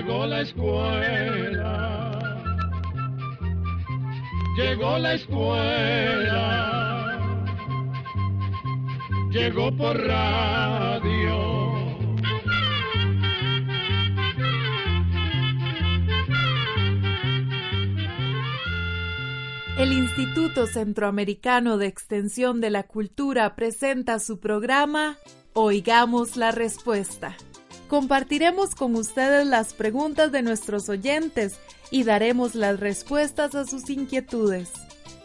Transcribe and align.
llegó 0.00 0.24
la 0.26 0.40
escuela, 0.40 2.18
llegó 4.56 4.98
la 4.98 5.12
escuela, 5.12 6.24
llegó 9.30 9.76
por 9.76 9.98
radio. 9.98 11.60
El 19.76 19.92
Instituto 19.92 20.66
Centroamericano 20.66 21.76
de 21.76 21.88
Extensión 21.88 22.62
de 22.62 22.70
la 22.70 22.84
Cultura 22.84 23.54
presenta 23.54 24.18
su 24.18 24.40
programa 24.40 25.18
Oigamos 25.52 26.38
la 26.38 26.52
Respuesta. 26.52 27.36
Compartiremos 27.90 28.74
con 28.76 28.94
ustedes 28.94 29.44
las 29.48 29.74
preguntas 29.74 30.30
de 30.30 30.42
nuestros 30.42 30.88
oyentes 30.88 31.58
y 31.90 32.04
daremos 32.04 32.54
las 32.54 32.78
respuestas 32.78 33.56
a 33.56 33.66
sus 33.66 33.90
inquietudes. 33.90 34.70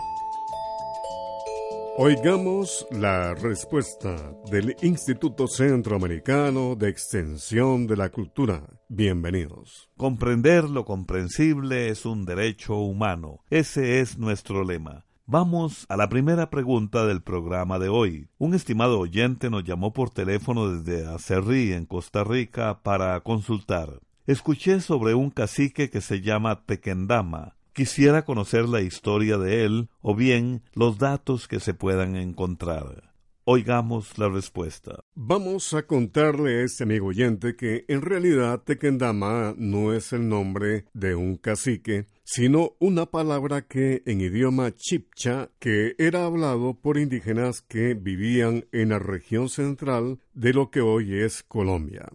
Oigamos 1.99 2.87
la 2.91 3.35
respuesta 3.35 4.35
del 4.51 4.75
Instituto 4.81 5.47
Centroamericano 5.47 6.75
de 6.75 6.89
Extensión 6.89 7.87
de 7.87 7.99
la 7.99 8.09
Cultura. 8.09 8.67
Bienvenidos. 8.89 9.91
Comprender 9.99 10.65
lo 10.71 10.87
comprensible 10.87 11.91
es 11.91 12.07
un 12.07 12.25
derecho 12.25 12.77
humano. 12.77 13.45
Ese 13.51 14.01
es 14.01 14.17
nuestro 14.17 14.65
lema. 14.65 15.05
Vamos 15.27 15.85
a 15.91 15.99
la 15.99 16.09
primera 16.09 16.49
pregunta 16.49 17.07
del 17.07 17.21
programa 17.21 17.79
de 17.79 17.91
hoy. 17.91 18.31
Un 18.39 18.55
estimado 18.55 18.99
oyente 18.99 19.51
nos 19.51 19.63
llamó 19.63 19.93
por 19.93 20.09
teléfono 20.09 20.75
desde 20.75 21.07
Acerrí, 21.07 21.75
en 21.75 21.85
Costa 21.85 22.25
Rica, 22.25 22.81
para 22.83 23.21
consultar. 23.21 24.01
Escuché 24.27 24.81
sobre 24.81 25.15
un 25.15 25.29
cacique 25.29 25.91
que 25.91 26.01
se 26.01 26.23
llama 26.23 26.65
Tequendama. 26.65 27.57
Quisiera 27.73 28.27
conocer 28.27 28.69
la 28.69 28.83
historia 28.83 29.39
de 29.39 29.65
él 29.65 29.89
o 30.03 30.15
bien 30.15 30.63
los 30.75 30.99
datos 30.99 31.49
que 31.49 31.59
se 31.59 31.73
puedan 31.73 32.17
encontrar. 32.17 33.15
Oigamos 33.45 34.19
la 34.19 34.29
respuesta. 34.29 35.05
Vamos 35.15 35.73
a 35.73 35.87
contarle 35.87 36.61
a 36.61 36.65
este 36.65 36.85
amigo 36.85 37.07
oyente 37.07 37.57
que 37.57 37.87
en 37.89 38.03
realidad 38.03 38.63
Tequendama 38.63 39.55
no 39.57 39.95
es 39.95 40.13
el 40.13 40.29
nombre 40.29 40.85
de 40.93 41.15
un 41.15 41.37
cacique, 41.39 42.07
sino 42.25 42.77
una 42.79 43.07
palabra 43.07 43.63
que 43.63 44.03
en 44.05 44.21
idioma 44.21 44.77
chipcha 44.77 45.51
que 45.59 45.95
era 45.97 46.27
hablado 46.27 46.75
por 46.75 46.99
indígenas 46.99 47.63
que 47.63 47.95
vivían 47.95 48.67
en 48.71 48.91
la 48.91 48.99
región 48.99 49.49
central 49.49 50.21
de 50.35 50.53
lo 50.53 50.71
que 50.71 50.83
hoy 50.83 51.19
es 51.21 51.43
Colombia. 51.43 52.07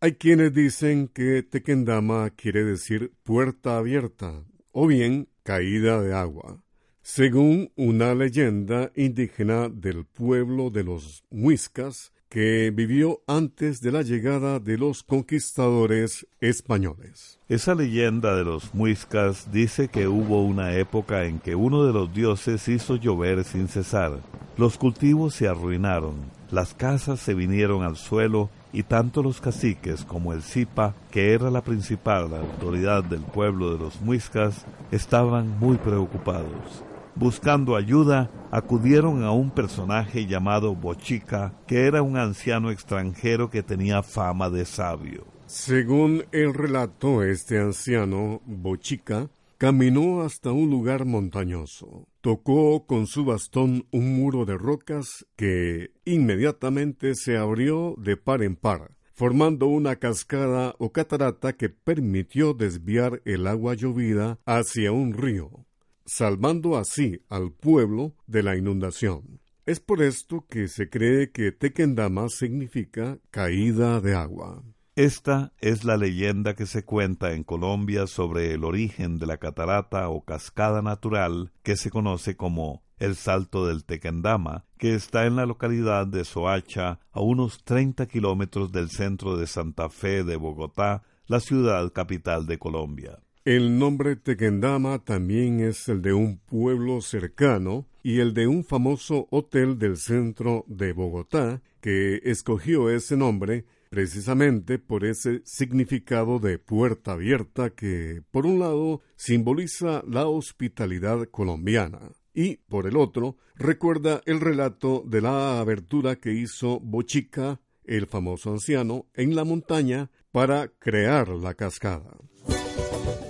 Hay 0.00 0.14
quienes 0.14 0.54
dicen 0.54 1.06
que 1.06 1.42
Tequendama 1.42 2.30
quiere 2.30 2.64
decir 2.64 3.12
puerta 3.22 3.76
abierta 3.76 4.42
o 4.72 4.86
bien 4.86 5.28
caída 5.42 6.00
de 6.02 6.14
agua, 6.14 6.62
según 7.02 7.70
una 7.76 8.14
leyenda 8.14 8.90
indígena 8.96 9.68
del 9.68 10.04
pueblo 10.04 10.70
de 10.70 10.84
los 10.84 11.24
Muiscas 11.30 12.12
que 12.32 12.72
vivió 12.74 13.20
antes 13.26 13.82
de 13.82 13.92
la 13.92 14.00
llegada 14.00 14.58
de 14.58 14.78
los 14.78 15.02
conquistadores 15.02 16.26
españoles. 16.40 17.38
Esa 17.46 17.74
leyenda 17.74 18.34
de 18.34 18.42
los 18.42 18.72
muiscas 18.72 19.52
dice 19.52 19.88
que 19.88 20.08
hubo 20.08 20.42
una 20.42 20.74
época 20.78 21.24
en 21.24 21.40
que 21.40 21.54
uno 21.54 21.84
de 21.84 21.92
los 21.92 22.14
dioses 22.14 22.66
hizo 22.68 22.96
llover 22.96 23.44
sin 23.44 23.68
cesar. 23.68 24.20
Los 24.56 24.78
cultivos 24.78 25.34
se 25.34 25.46
arruinaron, 25.46 26.14
las 26.50 26.72
casas 26.72 27.20
se 27.20 27.34
vinieron 27.34 27.82
al 27.82 27.96
suelo 27.96 28.48
y 28.72 28.84
tanto 28.84 29.22
los 29.22 29.40
caciques 29.40 30.04
como 30.04 30.32
el 30.32 30.42
Zipa, 30.42 30.94
que 31.10 31.32
era 31.32 31.50
la 31.50 31.62
principal 31.62 32.34
autoridad 32.34 33.04
del 33.04 33.20
pueblo 33.20 33.72
de 33.72 33.78
los 33.78 34.00
muiscas, 34.00 34.64
estaban 34.90 35.58
muy 35.58 35.76
preocupados. 35.76 36.84
Buscando 37.14 37.76
ayuda, 37.76 38.30
acudieron 38.50 39.22
a 39.22 39.32
un 39.32 39.50
personaje 39.50 40.26
llamado 40.26 40.74
Bochica, 40.74 41.52
que 41.66 41.86
era 41.86 42.00
un 42.00 42.16
anciano 42.16 42.70
extranjero 42.70 43.50
que 43.50 43.62
tenía 43.62 44.02
fama 44.02 44.48
de 44.48 44.64
sabio. 44.64 45.26
Según 45.46 46.24
el 46.32 46.54
relato, 46.54 47.22
este 47.22 47.60
anciano, 47.60 48.40
Bochica, 48.46 49.28
caminó 49.62 50.22
hasta 50.22 50.50
un 50.50 50.70
lugar 50.70 51.04
montañoso. 51.04 52.08
Tocó 52.20 52.84
con 52.84 53.06
su 53.06 53.24
bastón 53.24 53.86
un 53.92 54.16
muro 54.16 54.44
de 54.44 54.58
rocas 54.58 55.24
que 55.36 55.92
inmediatamente 56.04 57.14
se 57.14 57.36
abrió 57.36 57.94
de 57.96 58.16
par 58.16 58.42
en 58.42 58.56
par, 58.56 58.96
formando 59.14 59.68
una 59.68 59.94
cascada 60.00 60.74
o 60.80 60.90
catarata 60.90 61.52
que 61.52 61.68
permitió 61.68 62.54
desviar 62.54 63.22
el 63.24 63.46
agua 63.46 63.74
llovida 63.74 64.40
hacia 64.46 64.90
un 64.90 65.12
río, 65.12 65.64
salvando 66.06 66.76
así 66.76 67.22
al 67.28 67.52
pueblo 67.52 68.16
de 68.26 68.42
la 68.42 68.56
inundación. 68.56 69.38
Es 69.64 69.78
por 69.78 70.02
esto 70.02 70.44
que 70.50 70.66
se 70.66 70.90
cree 70.90 71.30
que 71.30 71.52
Tequendama 71.52 72.28
significa 72.30 73.20
caída 73.30 74.00
de 74.00 74.16
agua. 74.16 74.64
Esta 74.94 75.54
es 75.62 75.84
la 75.84 75.96
leyenda 75.96 76.54
que 76.54 76.66
se 76.66 76.84
cuenta 76.84 77.32
en 77.32 77.44
Colombia 77.44 78.06
sobre 78.06 78.52
el 78.52 78.62
origen 78.62 79.18
de 79.18 79.24
la 79.24 79.38
catarata 79.38 80.10
o 80.10 80.22
cascada 80.22 80.82
natural 80.82 81.50
que 81.62 81.76
se 81.76 81.88
conoce 81.88 82.36
como 82.36 82.82
el 82.98 83.16
Salto 83.16 83.66
del 83.66 83.86
Tequendama, 83.86 84.66
que 84.76 84.94
está 84.94 85.24
en 85.24 85.36
la 85.36 85.46
localidad 85.46 86.06
de 86.06 86.26
Soacha, 86.26 87.00
a 87.10 87.20
unos 87.22 87.64
30 87.64 88.06
kilómetros 88.06 88.70
del 88.70 88.90
centro 88.90 89.38
de 89.38 89.46
Santa 89.46 89.88
Fe 89.88 90.24
de 90.24 90.36
Bogotá, 90.36 91.04
la 91.26 91.40
ciudad 91.40 91.90
capital 91.94 92.44
de 92.44 92.58
Colombia. 92.58 93.18
El 93.46 93.78
nombre 93.78 94.16
Tequendama 94.16 94.98
también 94.98 95.60
es 95.60 95.88
el 95.88 96.02
de 96.02 96.12
un 96.12 96.36
pueblo 96.36 97.00
cercano 97.00 97.86
y 98.02 98.20
el 98.20 98.34
de 98.34 98.46
un 98.46 98.62
famoso 98.62 99.26
hotel 99.30 99.78
del 99.78 99.96
centro 99.96 100.66
de 100.68 100.92
Bogotá, 100.92 101.62
que 101.80 102.20
escogió 102.24 102.90
ese 102.90 103.16
nombre 103.16 103.64
precisamente 103.92 104.78
por 104.78 105.04
ese 105.04 105.42
significado 105.44 106.38
de 106.38 106.58
puerta 106.58 107.12
abierta 107.12 107.74
que, 107.74 108.22
por 108.30 108.46
un 108.46 108.58
lado, 108.58 109.02
simboliza 109.16 110.02
la 110.08 110.26
hospitalidad 110.26 111.26
colombiana 111.26 112.10
y, 112.32 112.56
por 112.70 112.86
el 112.86 112.96
otro, 112.96 113.36
recuerda 113.54 114.22
el 114.24 114.40
relato 114.40 115.04
de 115.06 115.20
la 115.20 115.60
abertura 115.60 116.16
que 116.16 116.32
hizo 116.32 116.80
Bochica, 116.80 117.60
el 117.84 118.06
famoso 118.06 118.50
anciano, 118.50 119.10
en 119.12 119.36
la 119.36 119.44
montaña 119.44 120.10
para 120.30 120.68
crear 120.68 121.28
la 121.28 121.52
cascada. 121.52 122.16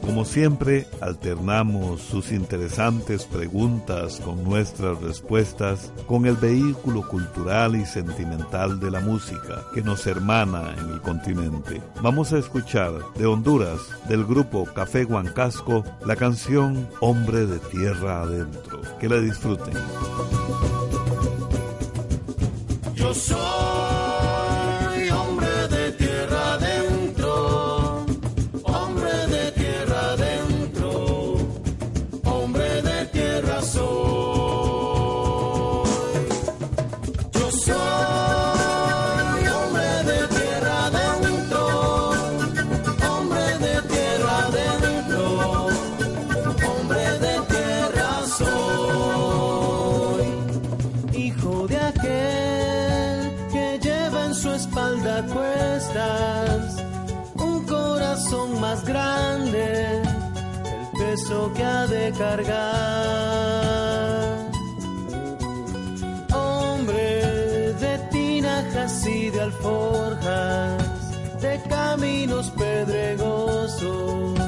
Como 0.03 0.25
siempre, 0.25 0.87
alternamos 1.01 2.03
sus 2.03 2.33
interesantes 2.33 3.25
preguntas 3.25 4.21
con 4.21 4.43
nuestras 4.43 5.01
respuestas 5.01 5.93
con 6.07 6.27
el 6.27 6.37
vehículo 6.37 7.07
cultural 7.07 7.77
y 7.77 7.87
sentimental 7.87 8.81
de 8.81 8.91
la 8.91 9.01
música 9.01 9.63
que 9.73 9.81
nos 9.81 10.07
hermana 10.07 10.75
en 10.77 10.91
el 10.91 11.01
continente. 11.01 11.81
Vamos 12.03 12.33
a 12.33 12.39
escuchar 12.39 12.93
de 13.15 13.27
Honduras, 13.27 13.81
del 14.09 14.25
grupo 14.25 14.65
Café 14.65 15.05
Huancasco, 15.05 15.85
la 16.05 16.17
canción 16.17 16.89
Hombre 17.01 17.47
de 17.47 17.59
Tierra 17.61 18.23
Adentro. 18.23 18.83
Que 18.99 19.09
la 19.09 19.21
disfruten. 19.21 19.75
Yo 22.95 23.15
soy 23.15 23.92
Hombre 66.33 67.75
de 67.75 67.99
tinajas 68.11 69.07
y 69.07 69.29
de 69.29 69.41
alforjas, 69.43 71.11
de 71.43 71.63
caminos 71.69 72.51
pedregosos, 72.53 74.39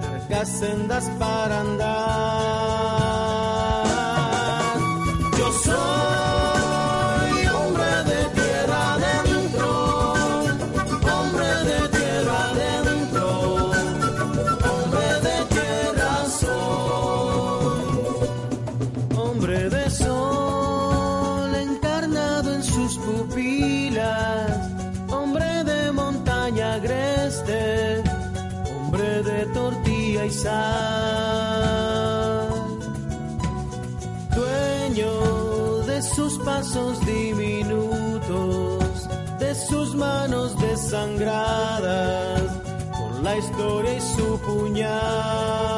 largas 0.00 0.48
sendas 0.48 1.04
para 1.18 1.60
andar. 1.60 3.05
Sus 36.16 36.38
pasos 36.38 36.98
diminutos, 37.04 38.80
de 39.38 39.54
sus 39.54 39.94
manos 39.94 40.58
desangradas 40.58 42.40
por 42.98 43.22
la 43.22 43.36
historia 43.36 43.98
y 43.98 44.00
su 44.00 44.40
puñal. 44.40 45.75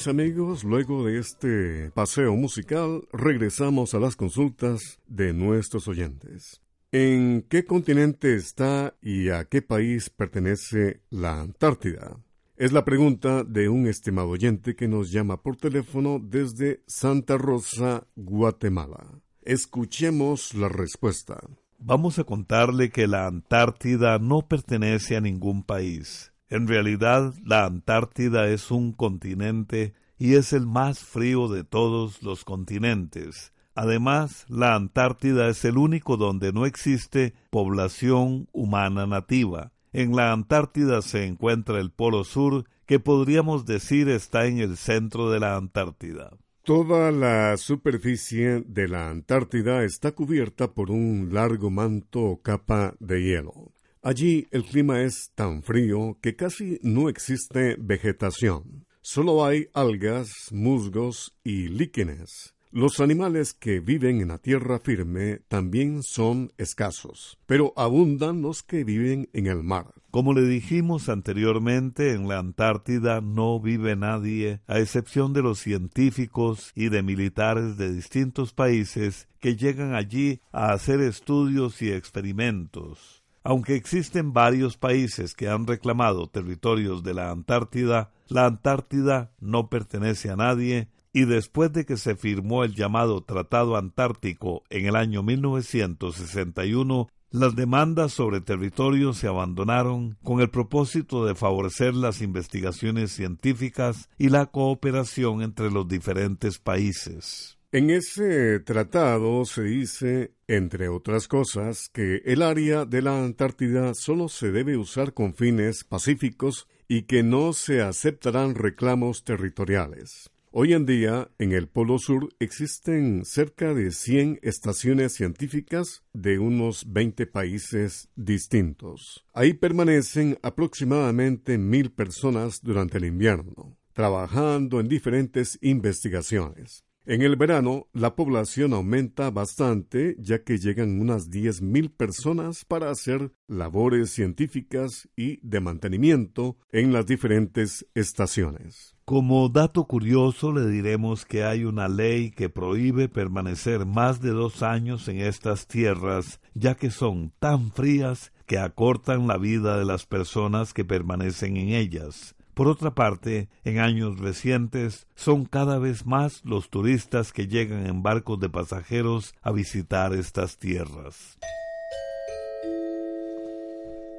Mis 0.00 0.08
amigos, 0.08 0.64
luego 0.64 1.04
de 1.04 1.18
este 1.18 1.90
paseo 1.90 2.34
musical, 2.34 3.06
regresamos 3.12 3.92
a 3.92 3.98
las 3.98 4.16
consultas 4.16 4.98
de 5.06 5.34
nuestros 5.34 5.88
oyentes. 5.88 6.62
¿En 6.90 7.42
qué 7.42 7.66
continente 7.66 8.34
está 8.34 8.94
y 9.02 9.28
a 9.28 9.44
qué 9.44 9.60
país 9.60 10.08
pertenece 10.08 11.02
la 11.10 11.42
Antártida? 11.42 12.16
Es 12.56 12.72
la 12.72 12.86
pregunta 12.86 13.44
de 13.44 13.68
un 13.68 13.86
estimado 13.86 14.30
oyente 14.30 14.74
que 14.74 14.88
nos 14.88 15.12
llama 15.12 15.42
por 15.42 15.56
teléfono 15.56 16.18
desde 16.18 16.82
Santa 16.86 17.36
Rosa, 17.36 18.06
Guatemala. 18.16 19.20
Escuchemos 19.42 20.54
la 20.54 20.70
respuesta. 20.70 21.40
Vamos 21.78 22.18
a 22.18 22.24
contarle 22.24 22.88
que 22.88 23.06
la 23.06 23.26
Antártida 23.26 24.18
no 24.18 24.48
pertenece 24.48 25.18
a 25.18 25.20
ningún 25.20 25.62
país. 25.62 26.32
En 26.50 26.66
realidad, 26.66 27.32
la 27.44 27.64
Antártida 27.64 28.48
es 28.48 28.72
un 28.72 28.92
continente 28.92 29.94
y 30.18 30.34
es 30.34 30.52
el 30.52 30.66
más 30.66 30.98
frío 30.98 31.46
de 31.46 31.62
todos 31.62 32.24
los 32.24 32.44
continentes. 32.44 33.52
Además, 33.76 34.46
la 34.48 34.74
Antártida 34.74 35.48
es 35.48 35.64
el 35.64 35.78
único 35.78 36.16
donde 36.16 36.52
no 36.52 36.66
existe 36.66 37.34
población 37.50 38.48
humana 38.52 39.06
nativa. 39.06 39.70
En 39.92 40.16
la 40.16 40.32
Antártida 40.32 41.02
se 41.02 41.24
encuentra 41.24 41.78
el 41.78 41.92
Polo 41.92 42.24
Sur, 42.24 42.64
que 42.84 42.98
podríamos 42.98 43.64
decir 43.64 44.08
está 44.08 44.46
en 44.46 44.58
el 44.58 44.76
centro 44.76 45.30
de 45.30 45.38
la 45.38 45.56
Antártida. 45.56 46.36
Toda 46.64 47.12
la 47.12 47.56
superficie 47.56 48.64
de 48.66 48.88
la 48.88 49.08
Antártida 49.08 49.84
está 49.84 50.12
cubierta 50.12 50.72
por 50.72 50.90
un 50.90 51.30
largo 51.32 51.70
manto 51.70 52.20
o 52.22 52.42
capa 52.42 52.94
de 52.98 53.22
hielo. 53.22 53.72
Allí 54.02 54.46
el 54.50 54.64
clima 54.64 55.02
es 55.02 55.30
tan 55.34 55.62
frío 55.62 56.16
que 56.22 56.34
casi 56.34 56.78
no 56.82 57.10
existe 57.10 57.76
vegetación. 57.78 58.86
Solo 59.02 59.44
hay 59.44 59.68
algas, 59.74 60.48
musgos 60.52 61.36
y 61.44 61.68
líquenes. 61.68 62.54
Los 62.72 63.00
animales 63.00 63.52
que 63.52 63.80
viven 63.80 64.22
en 64.22 64.28
la 64.28 64.38
tierra 64.38 64.78
firme 64.78 65.40
también 65.48 66.02
son 66.02 66.50
escasos, 66.56 67.38
pero 67.44 67.74
abundan 67.76 68.40
los 68.40 68.62
que 68.62 68.84
viven 68.84 69.28
en 69.34 69.46
el 69.46 69.62
mar. 69.62 69.92
Como 70.10 70.32
le 70.32 70.42
dijimos 70.42 71.10
anteriormente, 71.10 72.12
en 72.12 72.26
la 72.26 72.38
Antártida 72.38 73.20
no 73.20 73.60
vive 73.60 73.96
nadie, 73.96 74.62
a 74.66 74.78
excepción 74.78 75.34
de 75.34 75.42
los 75.42 75.58
científicos 75.58 76.72
y 76.74 76.88
de 76.88 77.02
militares 77.02 77.76
de 77.76 77.92
distintos 77.92 78.54
países 78.54 79.28
que 79.40 79.56
llegan 79.56 79.94
allí 79.94 80.40
a 80.52 80.72
hacer 80.72 81.00
estudios 81.00 81.82
y 81.82 81.92
experimentos. 81.92 83.19
Aunque 83.42 83.74
existen 83.74 84.32
varios 84.32 84.76
países 84.76 85.34
que 85.34 85.48
han 85.48 85.66
reclamado 85.66 86.28
territorios 86.28 87.02
de 87.02 87.14
la 87.14 87.30
Antártida, 87.30 88.10
la 88.28 88.46
Antártida 88.46 89.32
no 89.40 89.68
pertenece 89.70 90.30
a 90.30 90.36
nadie 90.36 90.88
y 91.12 91.24
después 91.24 91.72
de 91.72 91.86
que 91.86 91.96
se 91.96 92.16
firmó 92.16 92.64
el 92.64 92.74
llamado 92.74 93.22
Tratado 93.22 93.76
Antártico 93.76 94.62
en 94.68 94.86
el 94.86 94.94
año 94.94 95.22
1961, 95.22 97.08
las 97.30 97.54
demandas 97.54 98.12
sobre 98.12 98.40
territorio 98.40 99.12
se 99.12 99.28
abandonaron 99.28 100.18
con 100.22 100.40
el 100.40 100.50
propósito 100.50 101.24
de 101.24 101.34
favorecer 101.34 101.94
las 101.94 102.22
investigaciones 102.22 103.12
científicas 103.12 104.08
y 104.18 104.28
la 104.28 104.46
cooperación 104.46 105.42
entre 105.42 105.70
los 105.70 105.86
diferentes 105.86 106.58
países. 106.58 107.59
En 107.72 107.88
ese 107.90 108.58
tratado 108.58 109.44
se 109.44 109.62
dice, 109.62 110.34
entre 110.48 110.88
otras 110.88 111.28
cosas, 111.28 111.88
que 111.88 112.20
el 112.24 112.42
área 112.42 112.84
de 112.84 113.00
la 113.00 113.22
Antártida 113.22 113.94
solo 113.94 114.28
se 114.28 114.50
debe 114.50 114.76
usar 114.76 115.14
con 115.14 115.34
fines 115.34 115.84
pacíficos 115.84 116.66
y 116.88 117.02
que 117.02 117.22
no 117.22 117.52
se 117.52 117.80
aceptarán 117.80 118.56
reclamos 118.56 119.22
territoriales. 119.22 120.30
Hoy 120.50 120.72
en 120.72 120.84
día, 120.84 121.30
en 121.38 121.52
el 121.52 121.68
Polo 121.68 122.00
Sur 122.00 122.30
existen 122.40 123.24
cerca 123.24 123.72
de 123.72 123.92
100 123.92 124.40
estaciones 124.42 125.12
científicas 125.12 126.02
de 126.12 126.40
unos 126.40 126.92
20 126.92 127.28
países 127.28 128.08
distintos. 128.16 129.24
Ahí 129.32 129.54
permanecen 129.54 130.40
aproximadamente 130.42 131.56
mil 131.56 131.92
personas 131.92 132.62
durante 132.64 132.98
el 132.98 133.04
invierno, 133.04 133.78
trabajando 133.92 134.80
en 134.80 134.88
diferentes 134.88 135.56
investigaciones. 135.62 136.84
En 137.06 137.22
el 137.22 137.36
verano, 137.36 137.86
la 137.94 138.14
población 138.14 138.74
aumenta 138.74 139.30
bastante, 139.30 140.16
ya 140.18 140.44
que 140.44 140.58
llegan 140.58 141.00
unas 141.00 141.30
10.000 141.30 141.90
personas 141.96 142.66
para 142.66 142.90
hacer 142.90 143.32
labores 143.48 144.10
científicas 144.10 145.08
y 145.16 145.40
de 145.42 145.60
mantenimiento 145.60 146.58
en 146.70 146.92
las 146.92 147.06
diferentes 147.06 147.86
estaciones. 147.94 148.96
Como 149.06 149.48
dato 149.48 149.86
curioso 149.86 150.52
le 150.52 150.68
diremos 150.68 151.24
que 151.24 151.42
hay 151.42 151.64
una 151.64 151.88
ley 151.88 152.30
que 152.30 152.50
prohíbe 152.50 153.08
permanecer 153.08 153.86
más 153.86 154.20
de 154.20 154.30
dos 154.30 154.62
años 154.62 155.08
en 155.08 155.20
estas 155.20 155.66
tierras, 155.66 156.40
ya 156.54 156.74
que 156.74 156.90
son 156.90 157.32
tan 157.38 157.72
frías 157.72 158.30
que 158.46 158.58
acortan 158.58 159.26
la 159.26 159.38
vida 159.38 159.78
de 159.78 159.86
las 159.86 160.04
personas 160.04 160.74
que 160.74 160.84
permanecen 160.84 161.56
en 161.56 161.70
ellas. 161.70 162.36
Por 162.54 162.68
otra 162.68 162.94
parte, 162.94 163.48
en 163.64 163.78
años 163.78 164.18
recientes 164.18 165.06
son 165.14 165.44
cada 165.44 165.78
vez 165.78 166.06
más 166.06 166.44
los 166.44 166.68
turistas 166.68 167.32
que 167.32 167.46
llegan 167.46 167.86
en 167.86 168.02
barcos 168.02 168.40
de 168.40 168.48
pasajeros 168.48 169.34
a 169.42 169.52
visitar 169.52 170.14
estas 170.14 170.58
tierras. 170.58 171.38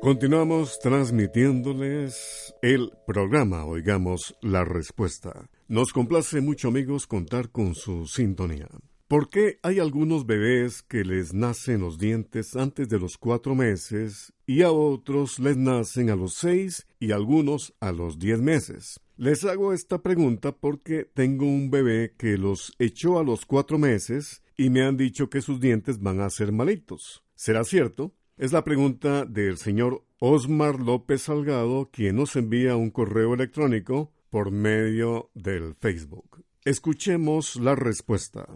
Continuamos 0.01 0.79
transmitiéndoles 0.79 2.55
el 2.63 2.91
programa 3.05 3.65
Oigamos 3.65 4.35
la 4.41 4.65
Respuesta. 4.65 5.47
Nos 5.67 5.93
complace 5.93 6.41
mucho 6.41 6.69
amigos 6.69 7.05
contar 7.05 7.49
con 7.51 7.75
su 7.75 8.07
sintonía. 8.07 8.67
¿Por 9.11 9.27
qué 9.27 9.59
hay 9.61 9.79
algunos 9.79 10.25
bebés 10.25 10.83
que 10.83 11.03
les 11.03 11.33
nacen 11.33 11.81
los 11.81 11.97
dientes 11.97 12.55
antes 12.55 12.87
de 12.87 12.97
los 12.97 13.17
cuatro 13.17 13.55
meses 13.55 14.31
y 14.47 14.61
a 14.61 14.71
otros 14.71 15.37
les 15.37 15.57
nacen 15.57 16.09
a 16.09 16.15
los 16.15 16.35
seis 16.35 16.87
y 16.97 17.11
algunos 17.11 17.73
a 17.81 17.91
los 17.91 18.19
diez 18.19 18.39
meses? 18.39 19.01
Les 19.17 19.43
hago 19.43 19.73
esta 19.73 20.01
pregunta 20.01 20.53
porque 20.53 21.03
tengo 21.03 21.45
un 21.45 21.69
bebé 21.69 22.13
que 22.17 22.37
los 22.37 22.73
echó 22.79 23.19
a 23.19 23.23
los 23.25 23.45
cuatro 23.45 23.77
meses 23.77 24.43
y 24.55 24.69
me 24.69 24.81
han 24.81 24.95
dicho 24.95 25.29
que 25.29 25.41
sus 25.41 25.59
dientes 25.59 25.99
van 25.99 26.21
a 26.21 26.29
ser 26.29 26.53
malitos. 26.53 27.21
¿Será 27.35 27.65
cierto? 27.65 28.15
Es 28.37 28.53
la 28.53 28.63
pregunta 28.63 29.25
del 29.25 29.57
señor 29.57 30.05
Osmar 30.19 30.79
López 30.79 31.23
Salgado, 31.23 31.89
quien 31.91 32.15
nos 32.15 32.37
envía 32.37 32.77
un 32.77 32.91
correo 32.91 33.33
electrónico 33.33 34.13
por 34.29 34.51
medio 34.51 35.31
del 35.33 35.75
Facebook. 35.75 36.45
Escuchemos 36.63 37.57
la 37.57 37.75
respuesta. 37.75 38.47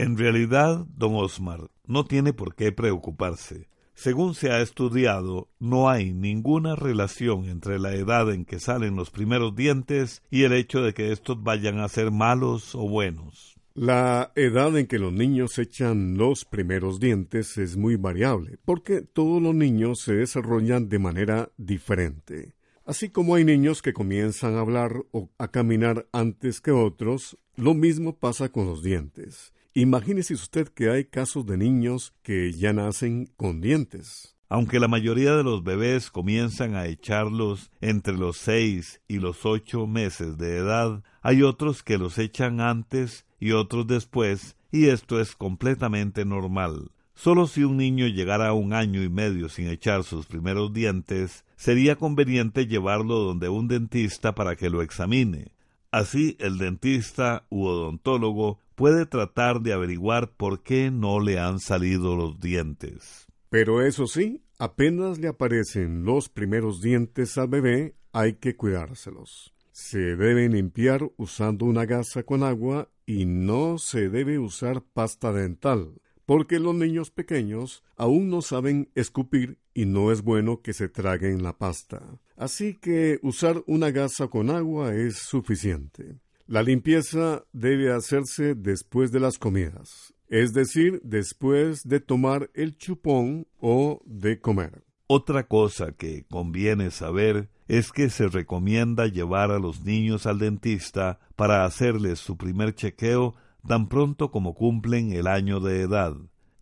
En 0.00 0.16
realidad, 0.16 0.86
don 0.96 1.14
Osmar, 1.14 1.70
no 1.86 2.06
tiene 2.06 2.32
por 2.32 2.54
qué 2.54 2.72
preocuparse. 2.72 3.68
Según 3.92 4.34
se 4.34 4.50
ha 4.50 4.62
estudiado, 4.62 5.50
no 5.58 5.90
hay 5.90 6.14
ninguna 6.14 6.74
relación 6.74 7.44
entre 7.44 7.78
la 7.78 7.92
edad 7.92 8.32
en 8.32 8.46
que 8.46 8.60
salen 8.60 8.96
los 8.96 9.10
primeros 9.10 9.54
dientes 9.54 10.22
y 10.30 10.44
el 10.44 10.54
hecho 10.54 10.80
de 10.80 10.94
que 10.94 11.12
estos 11.12 11.42
vayan 11.42 11.80
a 11.80 11.88
ser 11.90 12.10
malos 12.10 12.74
o 12.74 12.88
buenos. 12.88 13.58
La 13.74 14.32
edad 14.36 14.74
en 14.78 14.86
que 14.86 14.98
los 14.98 15.12
niños 15.12 15.58
echan 15.58 16.16
los 16.16 16.46
primeros 16.46 16.98
dientes 16.98 17.58
es 17.58 17.76
muy 17.76 17.96
variable, 17.96 18.56
porque 18.64 19.02
todos 19.02 19.42
los 19.42 19.54
niños 19.54 20.00
se 20.00 20.14
desarrollan 20.14 20.88
de 20.88 20.98
manera 20.98 21.50
diferente. 21.58 22.54
Así 22.86 23.10
como 23.10 23.34
hay 23.34 23.44
niños 23.44 23.82
que 23.82 23.92
comienzan 23.92 24.54
a 24.54 24.60
hablar 24.60 25.04
o 25.12 25.28
a 25.36 25.48
caminar 25.48 26.06
antes 26.10 26.62
que 26.62 26.70
otros, 26.70 27.36
lo 27.54 27.74
mismo 27.74 28.16
pasa 28.16 28.48
con 28.48 28.64
los 28.64 28.82
dientes. 28.82 29.52
Imagínese 29.74 30.34
usted 30.34 30.66
que 30.66 30.90
hay 30.90 31.04
casos 31.04 31.46
de 31.46 31.56
niños 31.56 32.12
que 32.22 32.52
ya 32.52 32.72
nacen 32.72 33.30
con 33.36 33.60
dientes. 33.60 34.34
Aunque 34.48 34.80
la 34.80 34.88
mayoría 34.88 35.36
de 35.36 35.44
los 35.44 35.62
bebés 35.62 36.10
comienzan 36.10 36.74
a 36.74 36.86
echarlos 36.86 37.70
entre 37.80 38.14
los 38.14 38.36
seis 38.36 39.00
y 39.06 39.20
los 39.20 39.46
ocho 39.46 39.86
meses 39.86 40.38
de 40.38 40.56
edad, 40.56 41.04
hay 41.22 41.44
otros 41.44 41.84
que 41.84 41.98
los 41.98 42.18
echan 42.18 42.60
antes 42.60 43.26
y 43.38 43.52
otros 43.52 43.86
después, 43.86 44.56
y 44.72 44.86
esto 44.88 45.20
es 45.20 45.36
completamente 45.36 46.24
normal. 46.24 46.90
Solo 47.14 47.46
si 47.46 47.62
un 47.62 47.76
niño 47.76 48.08
llegara 48.08 48.48
a 48.48 48.54
un 48.54 48.72
año 48.72 49.04
y 49.04 49.08
medio 49.08 49.48
sin 49.48 49.68
echar 49.68 50.02
sus 50.02 50.26
primeros 50.26 50.72
dientes, 50.72 51.44
sería 51.54 51.94
conveniente 51.94 52.66
llevarlo 52.66 53.20
donde 53.20 53.48
un 53.48 53.68
dentista 53.68 54.34
para 54.34 54.56
que 54.56 54.68
lo 54.68 54.82
examine. 54.82 55.52
Así 55.90 56.36
el 56.38 56.58
dentista 56.58 57.46
u 57.50 57.64
odontólogo 57.64 58.60
puede 58.76 59.06
tratar 59.06 59.60
de 59.60 59.72
averiguar 59.72 60.30
por 60.36 60.62
qué 60.62 60.90
no 60.90 61.18
le 61.18 61.40
han 61.40 61.58
salido 61.58 62.16
los 62.16 62.38
dientes. 62.38 63.26
Pero 63.48 63.82
eso 63.84 64.06
sí, 64.06 64.44
apenas 64.58 65.18
le 65.18 65.26
aparecen 65.26 66.04
los 66.04 66.28
primeros 66.28 66.80
dientes 66.80 67.36
al 67.38 67.48
bebé, 67.48 67.96
hay 68.12 68.34
que 68.34 68.56
cuidárselos. 68.56 69.52
Se 69.72 70.14
deben 70.14 70.52
limpiar 70.52 71.10
usando 71.16 71.64
una 71.64 71.86
gasa 71.86 72.22
con 72.22 72.44
agua 72.44 72.88
y 73.04 73.26
no 73.26 73.78
se 73.78 74.08
debe 74.08 74.38
usar 74.38 74.82
pasta 74.82 75.32
dental, 75.32 76.00
porque 76.24 76.60
los 76.60 76.74
niños 76.76 77.10
pequeños 77.10 77.82
aún 77.96 78.30
no 78.30 78.42
saben 78.42 78.90
escupir 78.94 79.58
y 79.74 79.86
no 79.86 80.12
es 80.12 80.22
bueno 80.22 80.62
que 80.62 80.72
se 80.72 80.88
traguen 80.88 81.42
la 81.42 81.58
pasta. 81.58 82.00
Así 82.40 82.72
que 82.72 83.18
usar 83.22 83.62
una 83.66 83.90
gasa 83.90 84.28
con 84.28 84.48
agua 84.48 84.94
es 84.94 85.18
suficiente. 85.18 86.16
La 86.46 86.62
limpieza 86.62 87.44
debe 87.52 87.92
hacerse 87.92 88.54
después 88.54 89.12
de 89.12 89.20
las 89.20 89.36
comidas, 89.36 90.14
es 90.26 90.54
decir, 90.54 91.02
después 91.04 91.86
de 91.86 92.00
tomar 92.00 92.50
el 92.54 92.78
chupón 92.78 93.46
o 93.58 94.00
de 94.06 94.40
comer. 94.40 94.84
Otra 95.06 95.48
cosa 95.48 95.92
que 95.92 96.24
conviene 96.30 96.90
saber 96.90 97.50
es 97.68 97.92
que 97.92 98.08
se 98.08 98.26
recomienda 98.26 99.06
llevar 99.06 99.50
a 99.50 99.58
los 99.58 99.84
niños 99.84 100.24
al 100.24 100.38
dentista 100.38 101.20
para 101.36 101.66
hacerles 101.66 102.20
su 102.20 102.38
primer 102.38 102.74
chequeo 102.74 103.34
tan 103.68 103.90
pronto 103.90 104.30
como 104.30 104.54
cumplen 104.54 105.12
el 105.12 105.26
año 105.26 105.60
de 105.60 105.82
edad. 105.82 106.16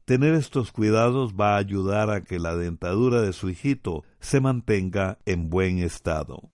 Tener 0.09 0.33
estos 0.33 0.73
cuidados 0.73 1.35
va 1.39 1.57
a 1.57 1.59
ayudar 1.59 2.09
a 2.09 2.23
que 2.23 2.39
la 2.39 2.57
dentadura 2.57 3.21
de 3.21 3.35
su 3.35 3.51
hijito 3.51 4.05
se 4.21 4.41
mantenga 4.41 5.19
en 5.27 5.51
buen 5.51 5.81
estado. 5.81 6.51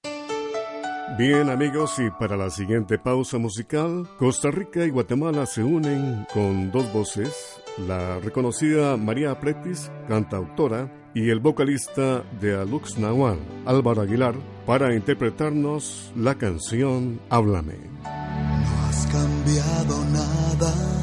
Bien 1.17 1.49
amigos, 1.49 2.01
y 2.01 2.11
para 2.19 2.37
la 2.37 2.51
siguiente 2.51 2.99
pausa 2.99 3.39
musical, 3.39 4.09
Costa 4.19 4.51
Rica 4.51 4.85
y 4.85 4.91
Guatemala 4.91 5.47
se 5.47 5.63
unen 5.63 6.27
con 6.35 6.73
dos 6.73 6.93
voces, 6.93 7.63
la 7.87 8.19
reconocida 8.19 8.97
María 8.97 9.39
Pretis, 9.39 9.89
cantautora, 10.09 10.93
y 11.15 11.31
el 11.31 11.39
vocalista 11.39 12.25
de 12.41 12.61
Alux 12.61 12.99
Nahual, 12.99 13.39
Álvaro 13.67 14.03
Aguilar, 14.03 14.35
para 14.67 14.97
interpretarnos 14.97 16.11
la 16.17 16.35
canción 16.35 17.21
Háblame. 17.31 17.77
No 18.03 18.87
has 18.89 19.07
cambiado 19.07 20.05
nada 20.07 20.94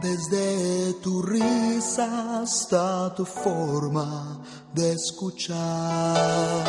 desde 0.00 0.94
tu 1.02 1.20
risa 1.22 2.40
hasta 2.42 3.14
tu 3.14 3.24
forma 3.24 4.40
de 4.72 4.92
escuchar 4.92 6.64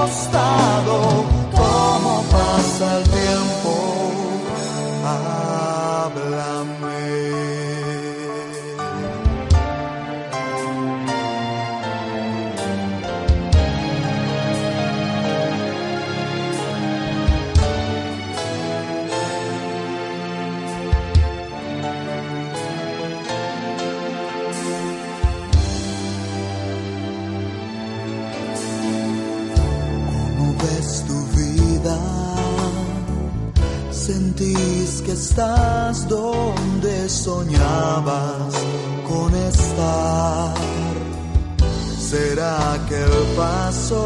gosta. 0.09 0.38
ves 30.63 31.05
tu 31.07 31.19
vida, 31.37 31.99
sentís 33.91 35.03
que 35.05 35.13
estás 35.13 36.09
donde 36.09 37.09
soñabas 37.09 38.55
con 39.09 39.35
estar. 39.35 40.55
¿Será 42.11 42.79
que 42.89 42.97
el 42.97 43.37
paso 43.37 44.05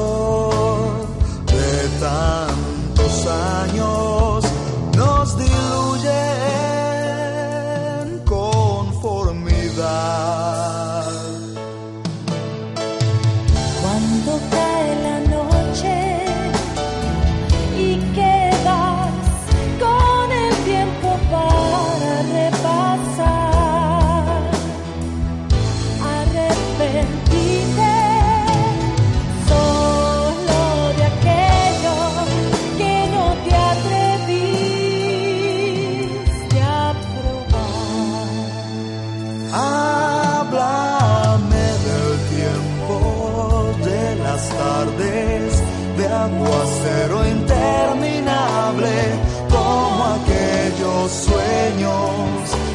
de 1.46 1.88
tantos 2.00 3.26
años 3.26 4.44
nos 4.96 5.38
dio 5.38 5.51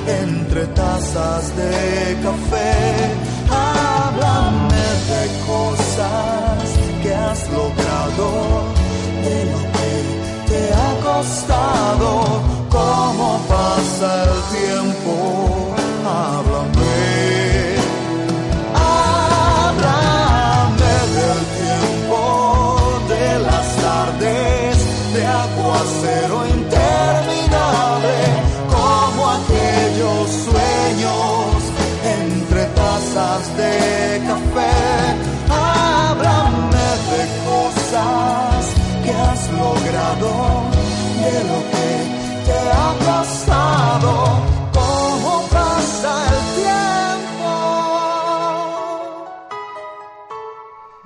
entre 0.07 0.65
tazas 0.67 1.55
de 1.55 2.17
café. 2.23 2.73
Háblame 3.49 4.87
de 5.11 5.23
cosas 5.45 6.63
que 7.01 7.13
has 7.13 7.49
logrado, 7.51 8.27
de 9.23 9.45
lo 9.51 9.61
que 9.75 9.93
te 10.49 10.73
ha 10.73 10.91
costado, 11.03 12.41
cómo 12.69 13.39
pasa 13.47 14.23
el 14.23 14.57
tiempo. 14.57 15.56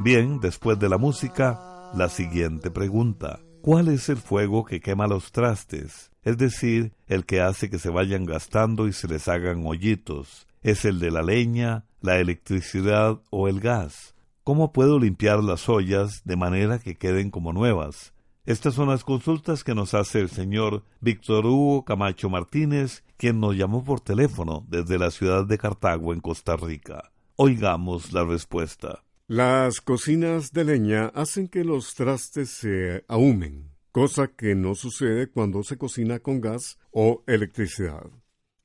Bien, 0.03 0.39
después 0.39 0.79
de 0.79 0.89
la 0.89 0.97
música, 0.97 1.59
la 1.93 2.09
siguiente 2.09 2.71
pregunta. 2.71 3.39
¿Cuál 3.61 3.87
es 3.87 4.09
el 4.09 4.17
fuego 4.17 4.65
que 4.65 4.79
quema 4.79 5.05
los 5.05 5.31
trastes? 5.31 6.09
Es 6.23 6.39
decir, 6.39 6.93
el 7.05 7.23
que 7.27 7.39
hace 7.39 7.69
que 7.69 7.77
se 7.77 7.91
vayan 7.91 8.25
gastando 8.25 8.87
y 8.87 8.93
se 8.93 9.07
les 9.07 9.27
hagan 9.27 9.63
hoyitos. 9.63 10.47
¿Es 10.63 10.85
el 10.85 10.99
de 10.99 11.11
la 11.11 11.21
leña, 11.21 11.85
la 11.99 12.17
electricidad 12.17 13.21
o 13.29 13.47
el 13.47 13.59
gas? 13.59 14.15
¿Cómo 14.43 14.73
puedo 14.73 14.97
limpiar 14.97 15.43
las 15.43 15.69
ollas 15.69 16.23
de 16.25 16.35
manera 16.35 16.79
que 16.79 16.95
queden 16.95 17.29
como 17.29 17.53
nuevas? 17.53 18.11
Estas 18.43 18.73
son 18.73 18.89
las 18.89 19.03
consultas 19.03 19.63
que 19.63 19.75
nos 19.75 19.93
hace 19.93 20.19
el 20.19 20.31
señor 20.31 20.83
Víctor 20.99 21.45
Hugo 21.45 21.85
Camacho 21.85 22.27
Martínez, 22.27 23.03
quien 23.17 23.39
nos 23.39 23.55
llamó 23.55 23.83
por 23.83 23.99
teléfono 23.99 24.65
desde 24.67 24.97
la 24.97 25.11
ciudad 25.11 25.45
de 25.45 25.59
Cartago, 25.59 26.11
en 26.11 26.21
Costa 26.21 26.55
Rica. 26.55 27.11
Oigamos 27.35 28.11
la 28.13 28.23
respuesta. 28.23 29.03
Las 29.33 29.79
cocinas 29.79 30.51
de 30.51 30.65
leña 30.65 31.05
hacen 31.15 31.47
que 31.47 31.63
los 31.63 31.95
trastes 31.95 32.49
se 32.49 33.05
ahumen, 33.07 33.71
cosa 33.93 34.27
que 34.27 34.55
no 34.55 34.75
sucede 34.75 35.29
cuando 35.29 35.63
se 35.63 35.77
cocina 35.77 36.19
con 36.19 36.41
gas 36.41 36.77
o 36.91 37.23
electricidad. 37.27 38.07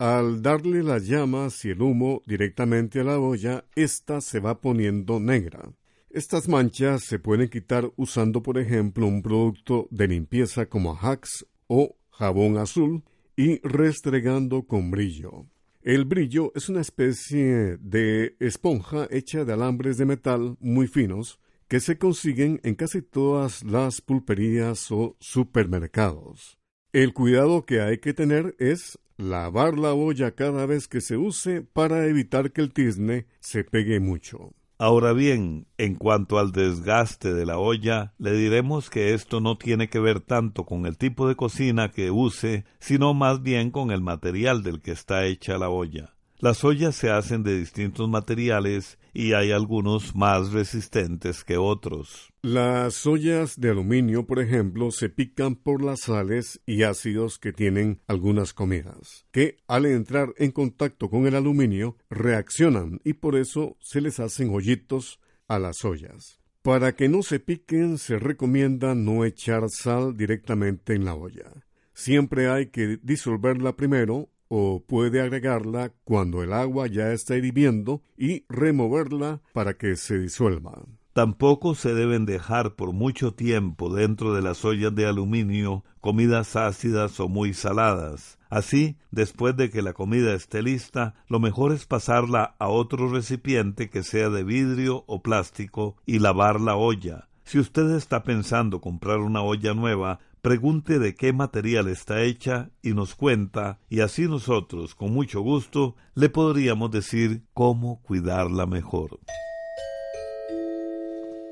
Al 0.00 0.42
darle 0.42 0.82
las 0.82 1.06
llamas 1.06 1.64
y 1.64 1.70
el 1.70 1.82
humo 1.82 2.20
directamente 2.26 2.98
a 2.98 3.04
la 3.04 3.20
olla, 3.20 3.64
ésta 3.76 4.20
se 4.20 4.40
va 4.40 4.60
poniendo 4.60 5.20
negra. 5.20 5.72
Estas 6.10 6.48
manchas 6.48 7.04
se 7.04 7.20
pueden 7.20 7.48
quitar 7.48 7.92
usando, 7.94 8.42
por 8.42 8.58
ejemplo, 8.58 9.06
un 9.06 9.22
producto 9.22 9.86
de 9.92 10.08
limpieza 10.08 10.66
como 10.66 10.94
Ajax 10.94 11.46
o 11.68 11.94
jabón 12.10 12.58
azul 12.58 13.04
y 13.36 13.60
restregando 13.60 14.66
con 14.66 14.90
brillo. 14.90 15.46
El 15.86 16.04
brillo 16.04 16.50
es 16.56 16.68
una 16.68 16.80
especie 16.80 17.76
de 17.76 18.34
esponja 18.40 19.06
hecha 19.08 19.44
de 19.44 19.52
alambres 19.52 19.96
de 19.98 20.04
metal 20.04 20.56
muy 20.58 20.88
finos 20.88 21.38
que 21.68 21.78
se 21.78 21.96
consiguen 21.96 22.58
en 22.64 22.74
casi 22.74 23.02
todas 23.02 23.62
las 23.62 24.00
pulperías 24.00 24.90
o 24.90 25.16
supermercados. 25.20 26.58
El 26.92 27.14
cuidado 27.14 27.66
que 27.66 27.82
hay 27.82 27.98
que 27.98 28.14
tener 28.14 28.56
es 28.58 28.98
lavar 29.16 29.78
la 29.78 29.94
olla 29.94 30.32
cada 30.32 30.66
vez 30.66 30.88
que 30.88 31.00
se 31.00 31.16
use 31.16 31.62
para 31.62 32.04
evitar 32.06 32.50
que 32.50 32.62
el 32.62 32.72
tizne 32.72 33.28
se 33.38 33.62
pegue 33.62 34.00
mucho. 34.00 34.55
Ahora 34.78 35.14
bien, 35.14 35.66
en 35.78 35.94
cuanto 35.94 36.38
al 36.38 36.52
desgaste 36.52 37.32
de 37.32 37.46
la 37.46 37.58
olla, 37.58 38.12
le 38.18 38.32
diremos 38.32 38.90
que 38.90 39.14
esto 39.14 39.40
no 39.40 39.56
tiene 39.56 39.88
que 39.88 40.00
ver 40.00 40.20
tanto 40.20 40.66
con 40.66 40.84
el 40.84 40.98
tipo 40.98 41.26
de 41.26 41.34
cocina 41.34 41.90
que 41.90 42.10
use, 42.10 42.66
sino 42.78 43.14
más 43.14 43.42
bien 43.42 43.70
con 43.70 43.90
el 43.90 44.02
material 44.02 44.62
del 44.62 44.82
que 44.82 44.92
está 44.92 45.24
hecha 45.24 45.56
la 45.56 45.70
olla. 45.70 46.15
Las 46.38 46.64
ollas 46.64 46.94
se 46.94 47.08
hacen 47.08 47.42
de 47.42 47.58
distintos 47.58 48.10
materiales 48.10 48.98
y 49.14 49.32
hay 49.32 49.52
algunos 49.52 50.14
más 50.14 50.52
resistentes 50.52 51.44
que 51.44 51.56
otros. 51.56 52.30
Las 52.42 53.06
ollas 53.06 53.58
de 53.58 53.70
aluminio, 53.70 54.26
por 54.26 54.40
ejemplo, 54.40 54.90
se 54.90 55.08
pican 55.08 55.56
por 55.56 55.82
las 55.82 56.00
sales 56.00 56.60
y 56.66 56.82
ácidos 56.82 57.38
que 57.38 57.54
tienen 57.54 58.02
algunas 58.06 58.52
comidas, 58.52 59.26
que 59.32 59.56
al 59.66 59.86
entrar 59.86 60.34
en 60.36 60.52
contacto 60.52 61.08
con 61.08 61.26
el 61.26 61.36
aluminio 61.36 61.96
reaccionan 62.10 63.00
y 63.02 63.14
por 63.14 63.34
eso 63.34 63.78
se 63.80 64.02
les 64.02 64.20
hacen 64.20 64.54
hoyitos 64.54 65.20
a 65.48 65.58
las 65.58 65.86
ollas. 65.86 66.38
Para 66.60 66.94
que 66.94 67.08
no 67.08 67.22
se 67.22 67.40
piquen 67.40 67.96
se 67.96 68.18
recomienda 68.18 68.94
no 68.94 69.24
echar 69.24 69.70
sal 69.70 70.16
directamente 70.16 70.94
en 70.94 71.06
la 71.06 71.14
olla. 71.14 71.50
Siempre 71.94 72.50
hay 72.50 72.66
que 72.66 72.98
disolverla 73.02 73.74
primero 73.74 74.28
o 74.48 74.84
puede 74.86 75.20
agregarla 75.20 75.92
cuando 76.04 76.42
el 76.42 76.52
agua 76.52 76.86
ya 76.86 77.12
está 77.12 77.36
hirviendo 77.36 78.02
y 78.16 78.44
removerla 78.48 79.40
para 79.52 79.74
que 79.74 79.96
se 79.96 80.18
disuelva. 80.18 80.82
Tampoco 81.12 81.74
se 81.74 81.94
deben 81.94 82.26
dejar 82.26 82.74
por 82.74 82.92
mucho 82.92 83.32
tiempo 83.32 83.94
dentro 83.94 84.34
de 84.34 84.42
las 84.42 84.66
ollas 84.66 84.94
de 84.94 85.06
aluminio 85.06 85.82
comidas 86.02 86.56
ácidas 86.56 87.18
o 87.20 87.28
muy 87.28 87.54
saladas. 87.54 88.38
Así, 88.50 88.98
después 89.10 89.56
de 89.56 89.70
que 89.70 89.80
la 89.80 89.94
comida 89.94 90.34
esté 90.34 90.62
lista, 90.62 91.14
lo 91.26 91.40
mejor 91.40 91.72
es 91.72 91.86
pasarla 91.86 92.54
a 92.58 92.68
otro 92.68 93.10
recipiente 93.10 93.88
que 93.88 94.02
sea 94.02 94.28
de 94.28 94.44
vidrio 94.44 95.04
o 95.06 95.22
plástico 95.22 95.96
y 96.04 96.18
lavar 96.18 96.60
la 96.60 96.76
olla. 96.76 97.28
Si 97.44 97.58
usted 97.58 97.90
está 97.92 98.22
pensando 98.22 98.80
comprar 98.80 99.20
una 99.20 99.40
olla 99.40 99.72
nueva, 99.72 100.18
pregunte 100.46 101.00
de 101.00 101.16
qué 101.16 101.32
material 101.32 101.88
está 101.88 102.22
hecha 102.22 102.70
y 102.80 102.94
nos 102.94 103.16
cuenta, 103.16 103.80
y 103.88 103.98
así 103.98 104.28
nosotros, 104.28 104.94
con 104.94 105.12
mucho 105.12 105.40
gusto, 105.40 105.96
le 106.14 106.28
podríamos 106.28 106.92
decir 106.92 107.42
cómo 107.52 108.00
cuidarla 108.02 108.64
mejor. 108.64 109.18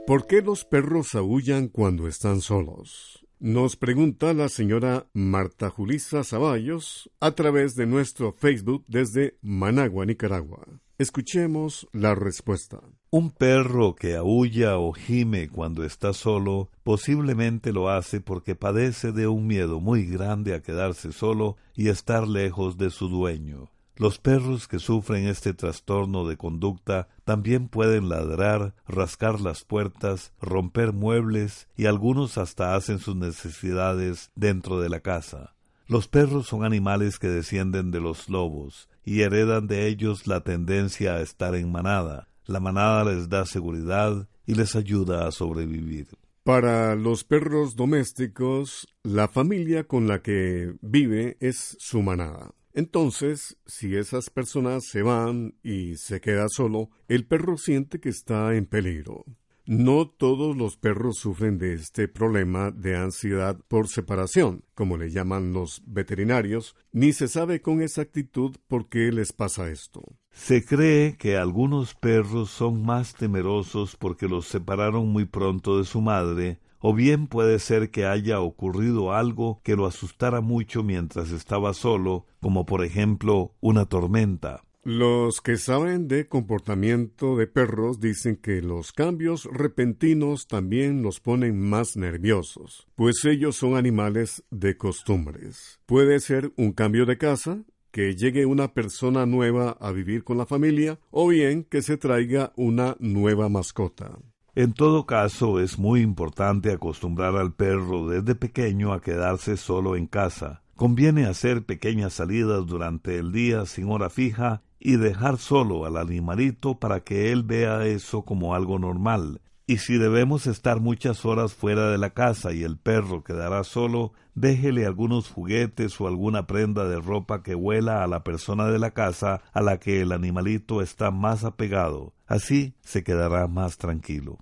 ¿Por 0.07 0.29
qué 0.29 0.43
los 0.43 0.65
perros 0.65 1.17
aullan 1.17 1.67
cuando 1.67 2.07
están 2.07 2.41
solos? 2.41 3.27
Nos 3.41 3.75
pregunta 3.75 4.33
la 4.33 4.49
señora 4.49 5.09
Marta 5.13 5.71
Julisa 5.71 6.23
Zaballos 6.23 7.11
a 7.19 7.33
través 7.33 7.75
de 7.75 7.87
nuestro 7.87 8.31
Facebook 8.31 8.85
desde 8.87 9.39
Managua, 9.43 10.07
Nicaragua. 10.07 10.84
Escuchemos 10.97 11.89
la 11.91 12.15
respuesta. 12.15 12.79
Un 13.11 13.33
perro 13.33 13.97
que 13.97 14.15
aúlla 14.15 14.79
o 14.79 14.93
gime 14.93 15.49
cuando 15.49 15.83
está 15.83 16.13
solo 16.13 16.71
posiblemente 16.85 17.73
lo 17.73 17.89
hace 17.89 18.21
porque 18.21 18.55
padece 18.55 19.11
de 19.11 19.27
un 19.27 19.49
miedo 19.49 19.81
muy 19.81 20.07
grande 20.07 20.55
a 20.55 20.63
quedarse 20.63 21.11
solo 21.11 21.57
y 21.75 21.89
estar 21.89 22.29
lejos 22.29 22.79
de 22.79 22.91
su 22.91 23.09
dueño. 23.09 23.73
Los 23.97 24.21
perros 24.21 24.69
que 24.69 24.79
sufren 24.79 25.27
este 25.27 25.53
trastorno 25.53 26.29
de 26.29 26.37
conducta 26.37 27.09
también 27.25 27.67
pueden 27.67 28.09
ladrar, 28.09 28.77
rascar 28.87 29.41
las 29.41 29.65
puertas, 29.65 30.33
romper 30.41 30.93
muebles 30.93 31.67
y 31.77 31.87
algunos 31.87 32.39
hasta 32.39 32.77
hacen 32.77 33.01
sus 33.01 33.17
necesidades 33.17 34.31
dentro 34.37 34.81
de 34.81 34.91
la 34.91 35.01
casa. 35.01 35.57
Los 35.89 36.07
perros 36.07 36.47
son 36.47 36.65
animales 36.65 37.19
que 37.19 37.29
descienden 37.29 37.91
de 37.91 38.01
los 38.01 38.29
lobos 38.29 38.89
y 39.05 39.23
heredan 39.23 39.67
de 39.67 39.87
ellos 39.87 40.27
la 40.27 40.43
tendencia 40.43 41.14
a 41.14 41.21
estar 41.21 41.55
en 41.55 41.71
manada. 41.71 42.29
La 42.47 42.61
manada 42.61 43.05
les 43.05 43.29
da 43.29 43.47
seguridad 43.47 44.29
y 44.47 44.55
les 44.55 44.77
ayuda 44.77 45.27
a 45.27 45.33
sobrevivir. 45.33 46.09
Para 46.43 46.95
los 46.95 47.25
perros 47.25 47.75
domésticos, 47.75 48.87
la 49.03 49.29
familia 49.29 49.85
con 49.85 50.07
la 50.07 50.21
que 50.21 50.75
vive 50.83 51.38
es 51.40 51.77
su 51.79 52.03
manada. 52.03 52.53
Entonces, 52.75 53.57
si 53.67 53.97
esas 53.97 54.31
personas 54.31 54.85
se 54.90 55.03
van 55.03 55.55
y 55.62 55.97
se 55.97 56.21
queda 56.21 56.49
solo, 56.49 56.90
el 57.09 57.25
perro 57.25 57.57
siente 57.57 58.01
que 58.01 58.09
está 58.09 58.55
en 58.57 58.67
peligro. 58.67 59.25
No 59.66 60.07
todos 60.07 60.55
los 60.59 60.77
perros 60.77 61.16
sufren 61.16 61.57
de 61.57 61.72
este 61.72 62.07
problema 62.07 62.70
de 62.70 62.96
ansiedad 62.96 63.59
por 63.66 63.88
separación, 63.88 64.62
como 64.74 64.98
le 64.98 65.11
llaman 65.11 65.55
los 65.55 65.83
veterinarios, 65.87 66.77
ni 66.92 67.14
se 67.14 67.29
sabe 67.29 67.62
con 67.62 67.81
exactitud 67.81 68.57
por 68.68 68.90
qué 68.90 69.11
les 69.11 69.33
pasa 69.33 69.70
esto. 69.70 70.03
Se 70.33 70.66
cree 70.66 71.16
que 71.16 71.38
algunos 71.38 71.94
perros 71.94 72.50
son 72.50 72.85
más 72.85 73.14
temerosos 73.14 73.96
porque 73.96 74.29
los 74.29 74.46
separaron 74.46 75.09
muy 75.09 75.24
pronto 75.24 75.79
de 75.79 75.85
su 75.85 76.03
madre, 76.03 76.61
o 76.81 76.92
bien 76.92 77.27
puede 77.27 77.59
ser 77.59 77.90
que 77.90 78.05
haya 78.05 78.40
ocurrido 78.40 79.14
algo 79.14 79.62
que 79.62 79.77
lo 79.77 79.87
asustara 79.87 80.42
mucho 80.42 80.83
mientras 80.83 81.31
estaba 81.31 81.72
solo, 81.72 82.27
como 82.42 82.66
por 82.66 82.85
ejemplo 82.85 83.55
una 83.62 83.87
tormenta. 83.87 84.62
Los 84.85 85.40
que 85.40 85.57
saben 85.57 86.09
de 86.09 86.29
comportamiento 86.29 87.37
de 87.37 87.47
perros 87.47 88.01
dicen 88.01 88.37
que 88.37 88.61
los 88.61 88.92
cambios 88.92 89.49
repentinos 89.51 90.47
también 90.47 91.03
los 91.03 91.20
ponen 91.20 91.59
más 91.59 91.97
nerviosos, 91.97 92.87
pues 92.94 93.25
ellos 93.25 93.57
son 93.57 93.77
animales 93.77 94.44
de 94.51 94.77
costumbres. 94.77 95.81
Puede 95.87 96.20
ser 96.20 96.53
un 96.59 96.73
cambio 96.73 97.07
de 97.07 97.16
casa, 97.16 97.64
que 97.92 98.14
llegue 98.14 98.44
una 98.44 98.75
persona 98.75 99.25
nueva 99.25 99.70
a 99.81 99.90
vivir 99.90 100.23
con 100.23 100.37
la 100.37 100.44
familia, 100.44 101.01
o 101.11 101.29
bien 101.29 101.64
que 101.64 101.81
se 101.81 101.97
traiga 101.97 102.53
una 102.55 102.94
nueva 103.01 103.49
mascota. 103.49 104.18
En 104.55 104.75
todo 104.75 105.07
caso, 105.07 105.61
es 105.61 105.79
muy 105.79 106.03
importante 106.03 106.70
acostumbrar 106.70 107.37
al 107.37 107.55
perro 107.55 108.07
desde 108.09 108.35
pequeño 108.35 108.92
a 108.92 109.01
quedarse 109.01 109.57
solo 109.57 109.97
en 109.97 110.07
casa. 110.07 110.62
Conviene 110.77 111.25
hacer 111.25 111.64
pequeñas 111.64 112.12
salidas 112.12 112.66
durante 112.66 113.16
el 113.16 113.33
día 113.33 113.64
sin 113.64 113.90
hora 113.90 114.11
fija 114.11 114.62
y 114.85 114.97
dejar 114.97 115.38
solo 115.38 115.87
al 115.87 115.97
animalito 115.97 116.79
para 116.79 117.01
que 117.01 117.33
él 117.33 117.42
vea 117.42 117.87
eso 117.87 118.23
como 118.23 118.55
algo 118.55 118.79
normal. 118.79 119.40
Y 119.66 119.79
si 119.79 119.97
debemos 119.97 120.47
estar 120.47 120.79
muchas 120.79 121.25
horas 121.25 121.55
fuera 121.55 121.90
de 121.90 121.97
la 121.97 122.11
casa 122.11 122.53
y 122.53 122.64
el 122.64 122.77
perro 122.77 123.25
quedará 123.25 123.64
solo, 123.64 124.12
déjele 124.35 124.85
algunos 124.85 125.31
juguetes 125.31 125.99
o 126.03 126.07
alguna 126.07 126.47
prenda 126.47 126.87
de 126.87 127.01
ropa 127.01 127.42
que 127.42 127.55
huela 127.55 128.05
a 128.05 128.07
la 128.07 128.23
persona 128.25 128.66
de 128.66 128.79
la 128.79 128.90
casa 128.90 129.40
a 129.55 129.62
la 129.62 129.79
que 129.79 130.03
el 130.03 130.12
animalito 130.12 130.83
está 130.83 131.11
más 131.11 131.44
apegado. 131.44 132.12
Así 132.27 132.75
se 132.83 133.03
quedará 133.03 133.49
más 133.49 133.79
tranquilo. 133.79 134.38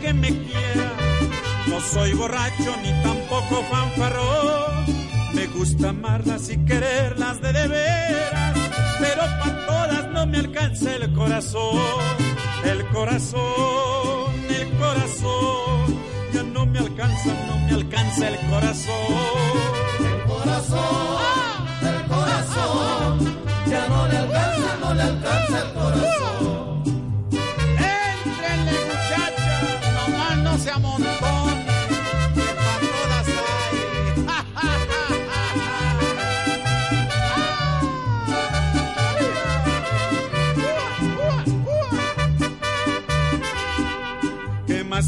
Que 0.00 0.12
me 0.14 0.28
quieran. 0.28 0.92
No 1.68 1.80
soy 1.80 2.12
borracho 2.12 2.76
ni 2.82 2.92
tampoco 3.02 3.62
fanfarrón. 3.70 4.84
Me 5.34 5.46
gusta 5.46 5.88
amarlas 5.90 6.48
y 6.48 6.56
quererlas 6.64 7.40
de 7.40 7.52
de 7.52 7.68
veras. 7.68 8.58
Pero 9.00 9.22
para 9.40 9.66
todas 9.66 10.08
no 10.12 10.26
me 10.26 10.38
alcanza 10.38 10.94
el 10.94 11.12
corazón. 11.12 11.78
El 12.64 12.86
corazón, 12.88 14.32
el 14.48 14.70
corazón. 14.78 16.00
Ya 16.32 16.42
no 16.42 16.66
me 16.66 16.78
alcanza, 16.78 17.34
no 17.46 17.58
me 17.66 17.72
alcanza 17.72 18.28
el 18.28 18.38
corazón. 18.48 18.94
El 20.00 20.22
corazón, 20.22 21.18
el 21.82 22.02
corazón. 22.08 23.36
Ya 23.68 23.88
no 23.88 24.08
le 24.08 24.16
alcanza 24.18 24.53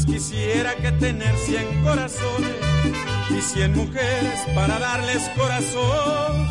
quisiera 0.07 0.73
que 0.77 0.91
tener 0.93 1.37
cien 1.37 1.83
corazones 1.83 2.55
y 3.29 3.41
cien 3.41 3.75
mujeres 3.75 4.39
para 4.55 4.79
darles 4.79 5.29
corazón? 5.37 6.49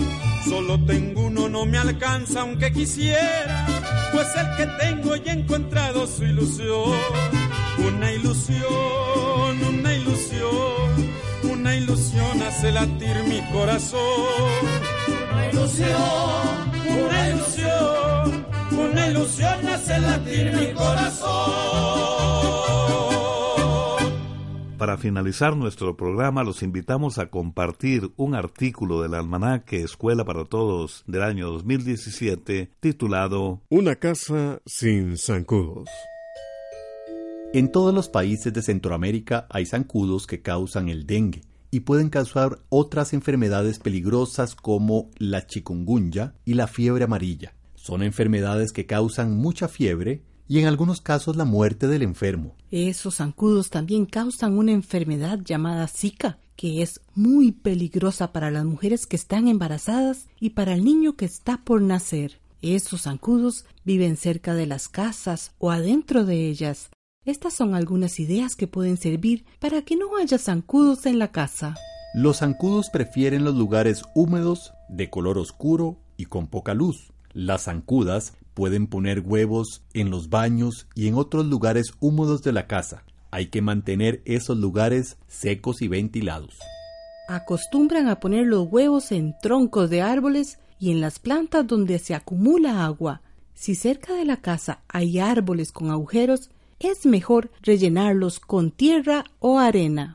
Solo 0.49 0.79
tengo 0.87 1.23
uno, 1.23 1.49
no 1.49 1.67
me 1.67 1.79
alcanza 1.79 2.43
aunque 2.43 2.73
quisiera, 2.73 3.67
pues 4.13 4.29
el 4.37 4.57
que 4.57 4.67
tengo 4.85 5.17
ya 5.17 5.33
he 5.33 5.41
encontrado 5.41 6.07
su 6.07 6.23
ilusión 6.23 6.95
una 7.79 8.13
ilusión, 8.13 9.65
una 9.69 9.95
ilusión, 9.95 11.13
una 11.45 11.77
ilusión 11.77 12.43
hace 12.43 12.73
latir 12.73 13.17
mi 13.29 13.41
corazón. 13.53 14.01
Una 15.33 15.51
ilusión, 15.51 15.91
una 17.05 17.29
ilusión, 17.29 18.47
una 18.73 19.07
ilusión 19.09 19.69
hace 19.69 19.99
latir 20.01 20.53
mi 20.53 20.73
corazón. 20.73 22.16
Para 24.87 24.99
finalizar 24.99 25.57
nuestro 25.57 25.97
programa, 25.97 26.45
los 26.45 26.63
invitamos 26.63 27.19
a 27.19 27.27
compartir 27.27 28.13
un 28.15 28.37
artículo 28.37 29.03
del 29.03 29.15
almanaque 29.15 29.83
Escuela 29.83 30.25
para 30.25 30.45
Todos 30.45 31.03
del 31.09 31.25
año 31.25 31.51
2017 31.51 32.71
titulado 32.79 33.63
Una 33.69 33.97
casa 33.97 34.61
sin 34.65 35.19
zancudos. 35.19 35.89
En 37.53 37.73
todos 37.73 37.93
los 37.93 38.09
países 38.09 38.53
de 38.53 38.63
Centroamérica 38.63 39.49
hay 39.51 39.67
zancudos 39.67 40.29
que 40.29 40.41
causan 40.41 40.89
el 40.89 41.05
dengue 41.05 41.43
y 41.73 41.81
pueden 41.81 42.09
causar 42.09 42.61
otras 42.69 43.13
enfermedades 43.13 43.81
peligrosas 43.81 44.55
como 44.55 45.11
la 45.19 45.49
chikungunya 45.49 46.35
y 46.45 46.55
la 46.55 46.69
fiebre 46.69 47.03
amarilla. 47.03 47.55
Son 47.75 48.05
enfermedades 48.05 48.73
que 48.73 48.87
causan 48.87 49.37
mucha 49.37 49.67
fiebre 49.67 50.23
y 50.49 50.59
en 50.59 50.67
algunos 50.67 51.01
casos 51.01 51.37
la 51.37 51.45
muerte 51.45 51.89
del 51.89 52.03
enfermo. 52.03 52.55
Esos 52.71 53.17
zancudos 53.17 53.71
también 53.71 54.07
causan 54.07 54.59
una 54.59 54.73
enfermedad 54.73 55.41
llamada 55.45 55.89
Zika, 55.89 56.39
que 56.57 56.83
es 56.83 57.01
muy 57.15 57.53
peligrosa 57.53 58.33
para 58.33 58.51
las 58.51 58.65
mujeres 58.65 59.07
que 59.07 59.17
están 59.17 59.49
embarazadas 59.49 60.29
y 60.41 60.51
para 60.51 60.75
el 60.75 60.85
niño 60.85 61.17
que 61.17 61.25
está 61.25 61.59
por 61.65 61.83
nacer. 61.83 62.41
Esos 62.63 63.03
zancudos 63.03 63.65
viven 63.85 64.17
cerca 64.17 64.55
de 64.55 64.67
las 64.67 64.89
casas 64.89 65.53
o 65.59 65.71
adentro 65.71 66.25
de 66.25 66.49
ellas 66.49 66.91
estas 67.27 67.55
son 67.55 67.75
algunas 67.75 68.21
ideas 68.21 68.55
que 68.55 68.69
pueden 68.69 68.97
servir 68.97 69.45
para 69.59 69.83
que 69.83 69.97
no 69.97 70.17
haya 70.17 70.39
zancudos 70.39 71.07
en 71.07 71.19
la 71.19 71.33
casa. 71.33 71.75
Los 72.15 72.39
zancudos 72.39 72.89
prefieren 72.89 73.43
los 73.43 73.57
lugares 73.57 74.05
húmedos, 74.15 74.73
de 74.89 75.11
color 75.11 75.37
oscuro 75.37 75.99
y 76.17 76.27
con 76.27 76.47
poca 76.47 76.73
luz. 76.73 77.13
Las 77.33 77.65
zancudas 77.65 78.35
pueden 78.57 78.87
poner 78.87 79.21
huevos 79.21 79.83
en 79.93 80.09
los 80.11 80.31
baños 80.31 80.87
y 80.95 81.09
en 81.09 81.15
otros 81.15 81.45
lugares 81.45 81.93
húmedos 82.01 82.43
de 82.43 82.53
la 82.53 82.67
casa. 82.67 83.05
Hay 83.31 83.49
que 83.49 83.61
mantener 83.61 84.23
esos 84.25 84.57
lugares 84.57 85.19
secos 85.29 85.83
y 85.83 85.89
ventilados. 85.89 86.59
Acostumbran 87.29 88.09
a 88.09 88.19
poner 88.19 88.47
los 88.47 88.67
huevos 88.67 89.13
en 89.13 89.35
troncos 89.43 89.91
de 89.91 90.01
árboles 90.01 90.59
y 90.81 90.91
en 90.91 91.03
las 91.03 91.19
plantas 91.19 91.67
donde 91.67 91.99
se 91.99 92.15
acumula 92.15 92.87
agua. 92.87 93.21
Si 93.53 93.75
cerca 93.75 94.15
de 94.15 94.25
la 94.25 94.39
casa 94.39 94.81
hay 94.89 95.19
árboles 95.19 95.71
con 95.71 95.91
agujeros, 95.91 96.49
es 96.81 97.05
mejor 97.05 97.51
rellenarlos 97.61 98.41
con 98.41 98.71
tierra 98.71 99.25
o 99.39 99.59
arena. 99.59 100.15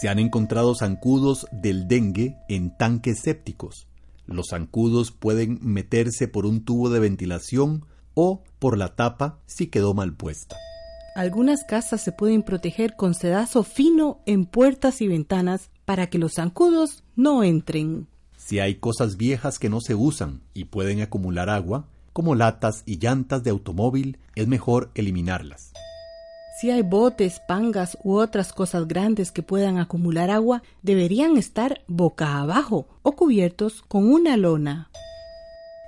Se 0.00 0.08
han 0.08 0.20
encontrado 0.20 0.76
zancudos 0.76 1.48
del 1.50 1.88
dengue 1.88 2.36
en 2.48 2.76
tanques 2.76 3.18
sépticos. 3.18 3.88
Los 4.26 4.48
zancudos 4.50 5.10
pueden 5.10 5.58
meterse 5.62 6.28
por 6.28 6.46
un 6.46 6.64
tubo 6.64 6.90
de 6.90 7.00
ventilación 7.00 7.84
o 8.14 8.42
por 8.58 8.78
la 8.78 8.94
tapa 8.94 9.38
si 9.46 9.66
quedó 9.66 9.94
mal 9.94 10.14
puesta. 10.14 10.56
Algunas 11.14 11.64
casas 11.64 12.02
se 12.02 12.12
pueden 12.12 12.42
proteger 12.42 12.96
con 12.96 13.14
sedazo 13.14 13.62
fino 13.62 14.20
en 14.26 14.46
puertas 14.46 15.00
y 15.00 15.06
ventanas 15.06 15.70
para 15.84 16.08
que 16.08 16.18
los 16.18 16.34
zancudos 16.34 17.04
no 17.14 17.44
entren. 17.44 18.08
Si 18.36 18.58
hay 18.58 18.76
cosas 18.76 19.16
viejas 19.16 19.58
que 19.58 19.68
no 19.68 19.80
se 19.80 19.94
usan 19.94 20.40
y 20.54 20.64
pueden 20.64 21.00
acumular 21.00 21.50
agua, 21.50 21.86
como 22.12 22.34
latas 22.34 22.82
y 22.84 22.98
llantas 22.98 23.42
de 23.44 23.50
automóvil, 23.50 24.18
es 24.34 24.48
mejor 24.48 24.90
eliminarlas. 24.94 25.72
Si 26.60 26.70
hay 26.70 26.82
botes, 26.82 27.40
pangas 27.40 27.98
u 28.04 28.14
otras 28.14 28.52
cosas 28.52 28.86
grandes 28.86 29.32
que 29.32 29.42
puedan 29.42 29.78
acumular 29.78 30.30
agua, 30.30 30.62
deberían 30.82 31.36
estar 31.36 31.82
boca 31.88 32.38
abajo 32.38 32.86
o 33.02 33.12
cubiertos 33.12 33.82
con 33.82 34.12
una 34.12 34.36
lona. 34.36 34.88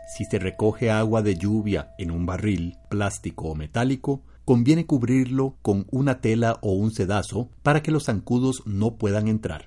Si 0.09 0.24
se 0.24 0.40
recoge 0.40 0.90
agua 0.90 1.22
de 1.22 1.37
lluvia 1.37 1.94
en 1.98 2.11
un 2.11 2.26
barril, 2.26 2.79
plástico 2.88 3.48
o 3.48 3.55
metálico, 3.55 4.22
conviene 4.44 4.87
cubrirlo 4.87 5.55
con 5.62 5.87
una 5.92 6.20
tela 6.20 6.59
o 6.62 6.72
un 6.72 6.90
sedazo 6.90 7.48
para 7.62 7.83
que 7.83 7.92
los 7.92 8.05
zancudos 8.05 8.62
no 8.66 8.96
puedan 8.96 9.29
entrar. 9.29 9.64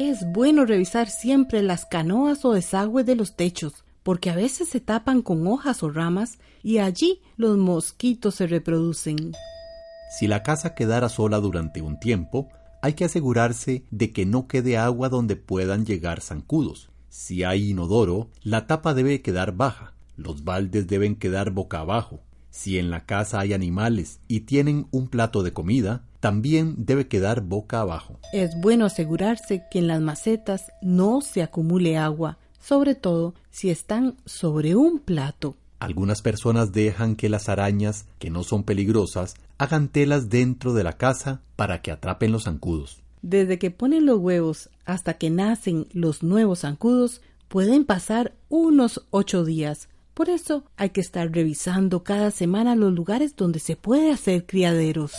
Es 0.00 0.26
bueno 0.32 0.64
revisar 0.64 1.08
siempre 1.08 1.62
las 1.62 1.86
canoas 1.86 2.44
o 2.44 2.52
desagües 2.52 3.06
de 3.06 3.14
los 3.14 3.36
techos, 3.36 3.84
porque 4.02 4.30
a 4.30 4.34
veces 4.34 4.68
se 4.68 4.80
tapan 4.80 5.22
con 5.22 5.46
hojas 5.46 5.84
o 5.84 5.90
ramas 5.90 6.38
y 6.64 6.78
allí 6.78 7.20
los 7.36 7.56
mosquitos 7.56 8.34
se 8.34 8.48
reproducen. 8.48 9.32
Si 10.18 10.28
la 10.28 10.42
casa 10.42 10.74
quedara 10.74 11.08
sola 11.08 11.40
durante 11.40 11.82
un 11.82 11.98
tiempo, 11.98 12.48
hay 12.82 12.92
que 12.92 13.04
asegurarse 13.04 13.84
de 13.90 14.12
que 14.12 14.26
no 14.26 14.46
quede 14.46 14.76
agua 14.76 15.08
donde 15.08 15.36
puedan 15.36 15.84
llegar 15.84 16.20
zancudos. 16.20 16.90
Si 17.08 17.42
hay 17.42 17.70
inodoro, 17.70 18.28
la 18.42 18.66
tapa 18.66 18.94
debe 18.94 19.22
quedar 19.22 19.56
baja, 19.56 19.94
los 20.16 20.44
baldes 20.44 20.86
deben 20.86 21.16
quedar 21.16 21.50
boca 21.50 21.80
abajo, 21.80 22.20
si 22.54 22.78
en 22.78 22.88
la 22.88 23.04
casa 23.04 23.40
hay 23.40 23.52
animales 23.52 24.20
y 24.28 24.40
tienen 24.40 24.86
un 24.92 25.08
plato 25.08 25.42
de 25.42 25.52
comida, 25.52 26.04
también 26.20 26.76
debe 26.78 27.08
quedar 27.08 27.40
boca 27.40 27.80
abajo. 27.80 28.20
Es 28.32 28.52
bueno 28.60 28.86
asegurarse 28.86 29.64
que 29.72 29.80
en 29.80 29.88
las 29.88 30.00
macetas 30.00 30.70
no 30.80 31.20
se 31.20 31.42
acumule 31.42 31.98
agua, 31.98 32.38
sobre 32.60 32.94
todo 32.94 33.34
si 33.50 33.70
están 33.70 34.16
sobre 34.24 34.76
un 34.76 35.00
plato. 35.00 35.56
Algunas 35.84 36.22
personas 36.22 36.72
dejan 36.72 37.14
que 37.14 37.28
las 37.28 37.50
arañas, 37.50 38.06
que 38.18 38.30
no 38.30 38.42
son 38.42 38.62
peligrosas, 38.62 39.34
hagan 39.58 39.88
telas 39.88 40.30
dentro 40.30 40.72
de 40.72 40.82
la 40.82 40.94
casa 40.94 41.42
para 41.56 41.82
que 41.82 41.90
atrapen 41.90 42.32
los 42.32 42.44
zancudos. 42.44 43.02
Desde 43.20 43.58
que 43.58 43.70
ponen 43.70 44.06
los 44.06 44.18
huevos 44.18 44.70
hasta 44.86 45.18
que 45.18 45.28
nacen 45.28 45.86
los 45.92 46.22
nuevos 46.22 46.60
zancudos, 46.60 47.20
pueden 47.48 47.84
pasar 47.84 48.32
unos 48.48 49.04
ocho 49.10 49.44
días, 49.44 49.90
por 50.14 50.30
eso 50.30 50.64
hay 50.78 50.88
que 50.88 51.02
estar 51.02 51.30
revisando 51.30 52.02
cada 52.02 52.30
semana 52.30 52.76
los 52.76 52.94
lugares 52.94 53.36
donde 53.36 53.58
se 53.58 53.76
puede 53.76 54.10
hacer 54.10 54.46
criaderos. 54.46 55.12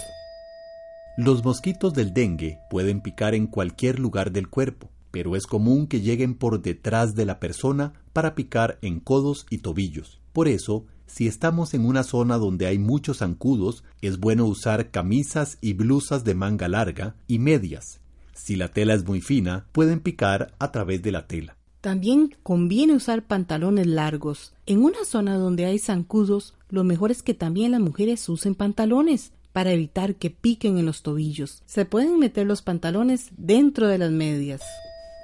Los 1.15 1.45
mosquitos 1.45 1.93
del 1.93 2.11
dengue 2.11 2.57
pueden 2.71 3.01
picar 3.01 3.35
en 3.35 3.45
cualquier 3.45 3.99
lugar 3.99 4.31
del 4.31 4.49
cuerpo, 4.49 4.89
pero 5.11 5.35
es 5.35 5.45
común 5.45 5.85
que 5.85 6.01
lleguen 6.01 6.33
por 6.33 6.63
detrás 6.63 7.13
de 7.13 7.25
la 7.25 7.39
persona 7.39 7.93
para 8.13 8.33
picar 8.33 8.79
en 8.81 8.99
codos 8.99 9.45
y 9.51 9.59
tobillos. 9.59 10.24
Por 10.35 10.49
eso, 10.49 10.83
si 11.05 11.27
estamos 11.27 11.73
en 11.73 11.85
una 11.85 12.03
zona 12.03 12.37
donde 12.37 12.65
hay 12.65 12.77
muchos 12.77 13.19
zancudos, 13.19 13.85
es 14.01 14.19
bueno 14.19 14.43
usar 14.43 14.91
camisas 14.91 15.57
y 15.61 15.71
blusas 15.71 16.25
de 16.25 16.35
manga 16.35 16.67
larga 16.67 17.15
y 17.25 17.39
medias. 17.39 18.01
Si 18.33 18.57
la 18.57 18.67
tela 18.67 18.95
es 18.95 19.05
muy 19.05 19.21
fina, 19.21 19.65
pueden 19.71 20.01
picar 20.01 20.53
a 20.59 20.73
través 20.73 21.01
de 21.01 21.13
la 21.13 21.25
tela. 21.25 21.55
También 21.79 22.35
conviene 22.43 22.95
usar 22.95 23.23
pantalones 23.23 23.87
largos. 23.87 24.53
En 24.65 24.83
una 24.83 25.05
zona 25.05 25.37
donde 25.37 25.67
hay 25.67 25.79
zancudos, 25.79 26.53
lo 26.69 26.83
mejor 26.83 27.11
es 27.11 27.23
que 27.23 27.33
también 27.33 27.71
las 27.71 27.79
mujeres 27.79 28.27
usen 28.27 28.55
pantalones 28.55 29.31
para 29.53 29.71
evitar 29.71 30.15
que 30.15 30.31
piquen 30.31 30.77
en 30.77 30.85
los 30.85 31.01
tobillos. 31.01 31.63
Se 31.65 31.85
pueden 31.85 32.19
meter 32.19 32.45
los 32.45 32.61
pantalones 32.61 33.29
dentro 33.37 33.87
de 33.87 33.99
las 33.99 34.11
medias. 34.11 34.63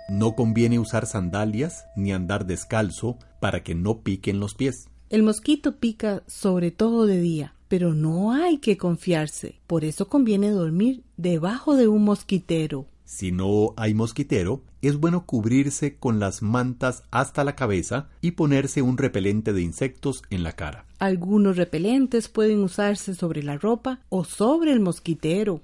No 0.07 0.35
conviene 0.35 0.79
usar 0.79 1.05
sandalias 1.05 1.85
ni 1.97 2.13
andar 2.13 2.45
descalzo 2.45 3.17
para 3.41 3.61
que 3.61 3.75
no 3.75 4.03
piquen 4.03 4.39
los 4.39 4.55
pies. 4.55 4.87
El 5.11 5.23
mosquito 5.23 5.75
pica 5.75 6.23
sobre 6.25 6.71
todo 6.71 7.05
de 7.05 7.19
día, 7.19 7.53
pero 7.67 7.93
no 7.93 8.31
hay 8.31 8.59
que 8.59 8.77
confiarse. 8.77 9.59
Por 9.67 9.83
eso 9.83 10.07
conviene 10.07 10.51
dormir 10.51 11.03
debajo 11.17 11.75
de 11.75 11.89
un 11.89 12.05
mosquitero. 12.05 12.85
Si 13.03 13.33
no 13.33 13.73
hay 13.75 13.93
mosquitero, 13.93 14.61
es 14.81 14.95
bueno 14.95 15.25
cubrirse 15.25 15.97
con 15.97 16.21
las 16.21 16.41
mantas 16.41 17.03
hasta 17.11 17.43
la 17.43 17.57
cabeza 17.57 18.07
y 18.21 18.31
ponerse 18.31 18.81
un 18.81 18.97
repelente 18.97 19.51
de 19.51 19.61
insectos 19.61 20.23
en 20.29 20.43
la 20.43 20.53
cara. 20.53 20.85
Algunos 20.99 21.57
repelentes 21.57 22.29
pueden 22.29 22.63
usarse 22.63 23.13
sobre 23.13 23.43
la 23.43 23.57
ropa 23.57 23.99
o 24.07 24.23
sobre 24.23 24.71
el 24.71 24.79
mosquitero. 24.79 25.59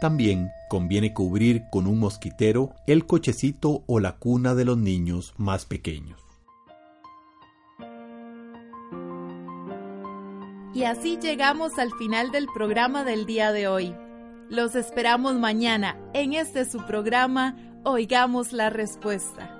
También 0.00 0.48
conviene 0.70 1.12
cubrir 1.12 1.64
con 1.70 1.86
un 1.86 1.98
mosquitero 1.98 2.70
el 2.86 3.04
cochecito 3.04 3.84
o 3.86 4.00
la 4.00 4.16
cuna 4.16 4.54
de 4.54 4.64
los 4.64 4.78
niños 4.78 5.34
más 5.36 5.66
pequeños. 5.66 6.27
Y 10.74 10.84
así 10.84 11.18
llegamos 11.18 11.78
al 11.78 11.92
final 11.92 12.30
del 12.30 12.46
programa 12.52 13.04
del 13.04 13.26
día 13.26 13.52
de 13.52 13.68
hoy. 13.68 13.94
Los 14.50 14.74
esperamos 14.74 15.34
mañana 15.34 15.96
en 16.12 16.34
este 16.34 16.64
su 16.64 16.84
programa 16.84 17.56
Oigamos 17.84 18.52
la 18.52 18.70
Respuesta. 18.70 19.54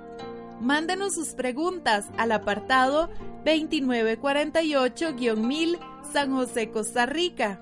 Mándenos 0.61 1.15
sus 1.15 1.29
preguntas 1.29 2.05
al 2.17 2.31
apartado 2.31 3.09
2948-1000 3.45 5.79
San 6.11 6.33
José, 6.33 6.69
Costa 6.69 7.05
Rica. 7.05 7.61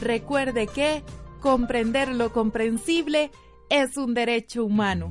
Recuerde 0.00 0.66
que 0.66 1.04
comprender 1.40 2.14
lo 2.14 2.32
comprensible 2.32 3.30
es 3.68 3.98
un 3.98 4.14
derecho 4.14 4.64
humano. 4.64 5.10